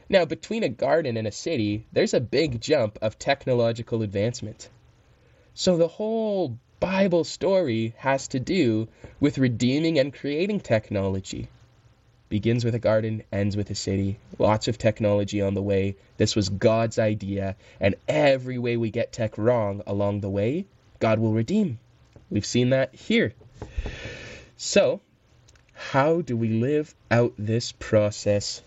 [0.09, 4.69] Now, between a garden and a city, there's a big jump of technological advancement.
[5.53, 8.87] So the whole Bible story has to do
[9.19, 11.49] with redeeming and creating technology.
[12.27, 14.17] Begins with a garden, ends with a city.
[14.39, 15.95] Lots of technology on the way.
[16.17, 20.65] This was God's idea, and every way we get tech wrong along the way,
[20.99, 21.77] God will redeem.
[22.29, 23.33] We've seen that here.
[24.57, 25.01] So,
[25.73, 28.61] how do we live out this process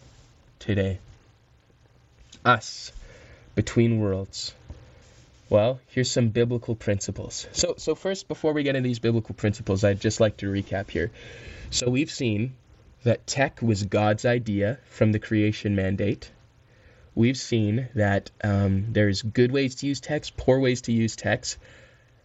[0.60, 0.98] today?
[2.44, 2.92] Us,
[3.54, 4.54] between worlds.
[5.50, 7.46] Well, here's some biblical principles.
[7.52, 10.90] So, so first, before we get into these biblical principles, I'd just like to recap
[10.90, 11.10] here.
[11.70, 12.52] So we've seen
[13.04, 16.30] that tech was God's idea from the creation mandate.
[17.14, 21.58] We've seen that um, there's good ways to use text, poor ways to use text,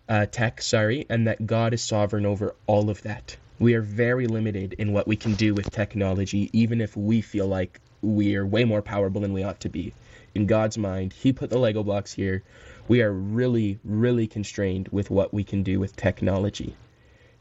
[0.09, 3.35] uh, tech, sorry, and that God is sovereign over all of that.
[3.59, 7.47] We are very limited in what we can do with technology, even if we feel
[7.47, 9.93] like we are way more powerful than we ought to be.
[10.35, 12.43] In God's mind, He put the Lego blocks here.
[12.87, 16.75] We are really, really constrained with what we can do with technology.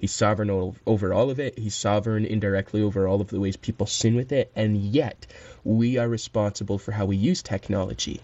[0.03, 0.51] He's sovereign
[0.85, 1.57] over all of it.
[1.57, 4.51] He's sovereign indirectly over all of the ways people sin with it.
[4.57, 5.29] And yet,
[5.63, 8.21] we are responsible for how we use technology.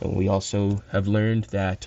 [0.00, 1.86] And we also have learned that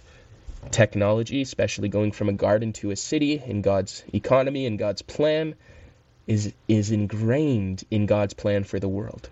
[0.71, 5.55] technology, especially going from a garden to a city in God's economy and God's plan,
[6.25, 9.29] is, is ingrained in God's plan for the world.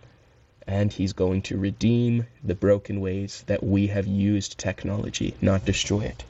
[0.67, 6.01] And He's going to redeem the broken ways that we have used technology, not destroy
[6.01, 6.25] it.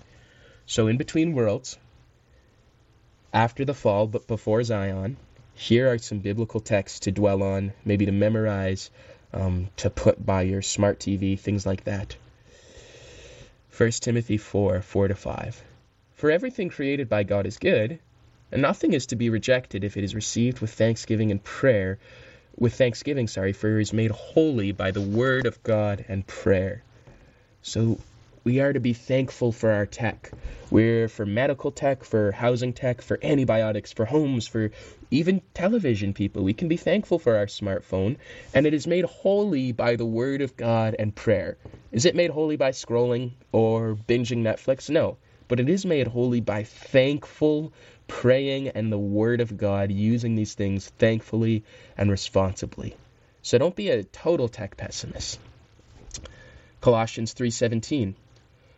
[0.67, 1.79] So, in between worlds,
[3.33, 5.17] after the fall, but before Zion.
[5.53, 8.89] Here are some biblical texts to dwell on, maybe to memorize,
[9.33, 12.15] um, to put by your smart TV, things like that.
[13.77, 15.63] 1 Timothy 4 4 to 5.
[16.13, 17.99] For everything created by God is good,
[18.51, 21.97] and nothing is to be rejected if it is received with thanksgiving and prayer,
[22.57, 26.83] with thanksgiving, sorry, for it is made holy by the word of God and prayer.
[27.61, 27.97] So
[28.43, 30.31] we are to be thankful for our tech.
[30.71, 34.71] We're for medical tech, for housing tech, for antibiotics, for homes, for
[35.11, 36.43] even television people.
[36.43, 38.17] We can be thankful for our smartphone,
[38.53, 41.57] and it is made holy by the Word of God and prayer.
[41.91, 44.89] Is it made holy by scrolling or binging Netflix?
[44.89, 45.17] No.
[45.47, 47.73] But it is made holy by thankful
[48.07, 51.63] praying and the Word of God, using these things thankfully
[51.97, 52.95] and responsibly.
[53.43, 55.39] So don't be a total tech pessimist.
[56.79, 58.15] Colossians 3:17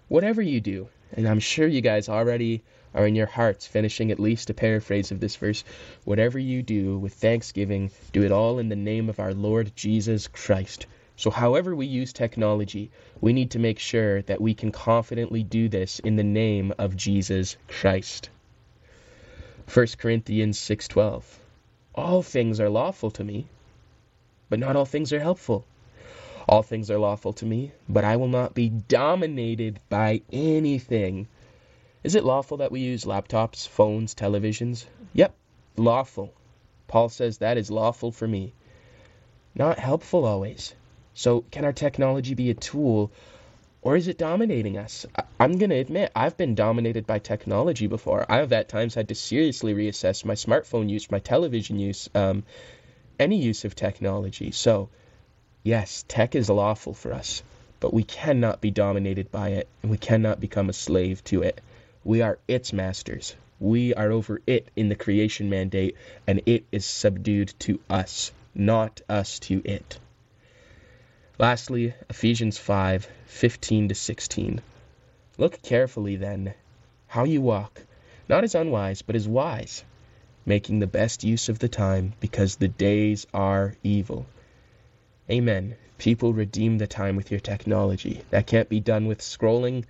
[0.08, 4.20] whatever you do, and I'm sure you guys already are in your hearts finishing at
[4.20, 5.64] least a paraphrase of this verse,
[6.04, 10.28] whatever you do with thanksgiving, do it all in the name of our Lord Jesus
[10.28, 10.86] Christ.
[11.16, 12.90] So, however we use technology,
[13.22, 16.98] we need to make sure that we can confidently do this in the name of
[16.98, 18.30] Jesus Christ.
[19.72, 21.40] 1 Corinthians 6:12
[21.96, 23.46] All things are lawful to me,
[24.50, 25.66] but not all things are helpful.
[26.48, 31.28] All things are lawful to me, but I will not be dominated by anything.
[32.04, 34.86] Is it lawful that we use laptops, phones, televisions?
[35.14, 35.34] Yep,
[35.78, 36.34] lawful.
[36.88, 38.54] Paul says that is lawful for me.
[39.56, 40.76] Not helpful always.
[41.14, 43.12] So, can our technology be a tool
[43.82, 45.06] or is it dominating us?
[45.40, 48.26] I'm going to admit, I've been dominated by technology before.
[48.30, 52.44] I have at times had to seriously reassess my smartphone use, my television use, um,
[53.20, 54.52] any use of technology.
[54.52, 54.90] So,
[55.66, 57.42] Yes, tech is lawful for us,
[57.80, 61.62] but we cannot be dominated by it, and we cannot become a slave to it.
[62.04, 63.34] We are its masters.
[63.62, 65.96] We are over it in the creation mandate,
[66.28, 69.98] and it is subdued to us, not us to it.
[71.40, 74.62] Lastly, Ephesians 5 15 to 16.
[75.38, 76.56] Look carefully then
[77.08, 77.82] how you walk,
[78.28, 79.86] not as unwise, but as wise,
[80.46, 84.26] making the best use of the time, because the days are evil.
[85.30, 85.76] Amen.
[85.98, 88.22] People redeem the time with your technology.
[88.30, 89.86] That can't be done with scrolling.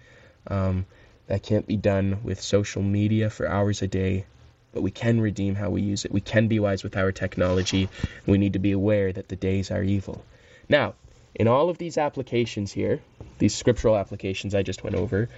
[0.48, 0.86] Um,
[1.28, 4.26] that can't be done with social media for hours a day.
[4.74, 6.12] But we can redeem how we use it.
[6.12, 7.90] We can be wise with our technology.
[8.26, 10.24] We need to be aware that the days are evil.
[10.70, 10.96] Now,
[11.36, 13.02] in all of these applications here,
[13.40, 15.30] these scriptural applications I just went over,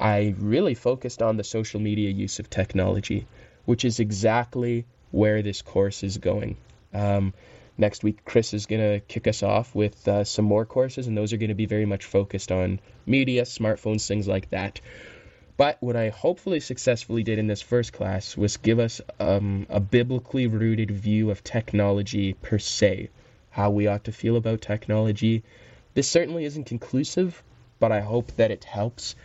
[0.00, 3.26] I really focused on the social media use of technology,
[3.64, 6.56] which is exactly where this course is going.
[6.92, 7.32] Um,
[7.76, 11.16] Next week, Chris is going to kick us off with uh, some more courses, and
[11.16, 14.80] those are going to be very much focused on media, smartphones, things like that.
[15.56, 19.80] But what I hopefully successfully did in this first class was give us um, a
[19.80, 23.10] biblically rooted view of technology per se,
[23.50, 25.42] how we ought to feel about technology.
[25.94, 27.42] This certainly isn't conclusive,
[27.80, 29.16] but I hope that it helps.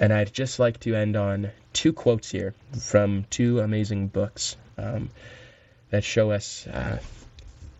[0.00, 5.10] And I'd just like to end on two quotes here from two amazing books um,
[5.90, 6.98] that show us uh,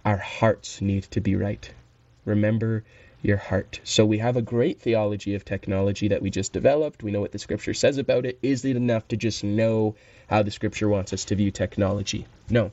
[0.04, 1.70] our hearts need to be right.
[2.24, 2.84] Remember
[3.22, 3.80] your heart.
[3.84, 7.02] So we have a great theology of technology that we just developed.
[7.02, 8.38] We know what the scripture says about it.
[8.42, 9.94] Is it enough to just know
[10.28, 12.26] how the scripture wants us to view technology?
[12.50, 12.70] No.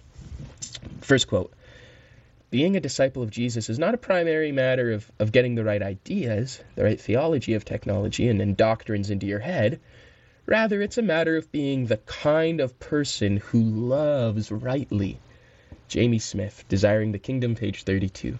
[1.00, 1.54] First quote
[2.50, 5.82] Being a disciple of Jesus is not a primary matter of, of getting the right
[5.82, 9.80] ideas, the right theology of technology, and then doctrines into your head.
[10.46, 15.18] Rather, it's a matter of being the kind of person who loves rightly.
[15.92, 18.40] Jamie Smith, Desiring the Kingdom, page 32.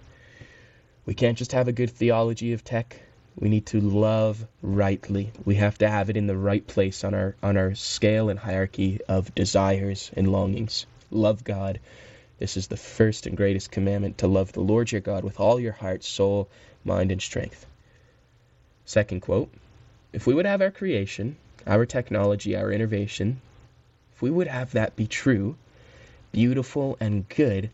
[1.06, 3.02] We can't just have a good theology of tech.
[3.36, 5.34] We need to love rightly.
[5.44, 8.40] We have to have it in the right place on our on our scale and
[8.40, 10.86] hierarchy of desires and longings.
[11.10, 11.82] Love God.
[12.40, 15.60] This is the first and greatest commandment to love the Lord your God with all
[15.60, 16.48] your heart, soul,
[16.86, 17.66] mind, and strength.
[18.86, 19.50] Second quote
[20.14, 21.36] If we would have our creation,
[21.68, 23.42] our technology, our innovation,
[24.16, 25.58] if we would have that be true,
[26.32, 27.70] beautiful, and good,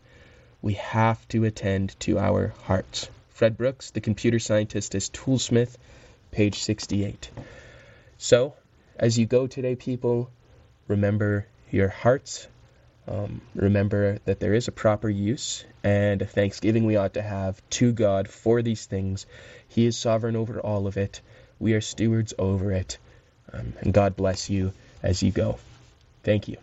[0.62, 3.08] we have to attend to our hearts.
[3.30, 5.76] Fred Brooks, the computer scientist, as Toolsmith,
[6.30, 7.30] page 68.
[8.18, 8.54] So,
[8.98, 10.30] as you go today, people,
[10.88, 12.48] remember your hearts.
[13.06, 17.62] Um, remember that there is a proper use and a thanksgiving we ought to have
[17.70, 19.24] to God for these things.
[19.68, 21.20] He is sovereign over all of it.
[21.58, 22.98] We are stewards over it.
[23.52, 25.58] Um, and God bless you as you go.
[26.22, 26.58] Thank you.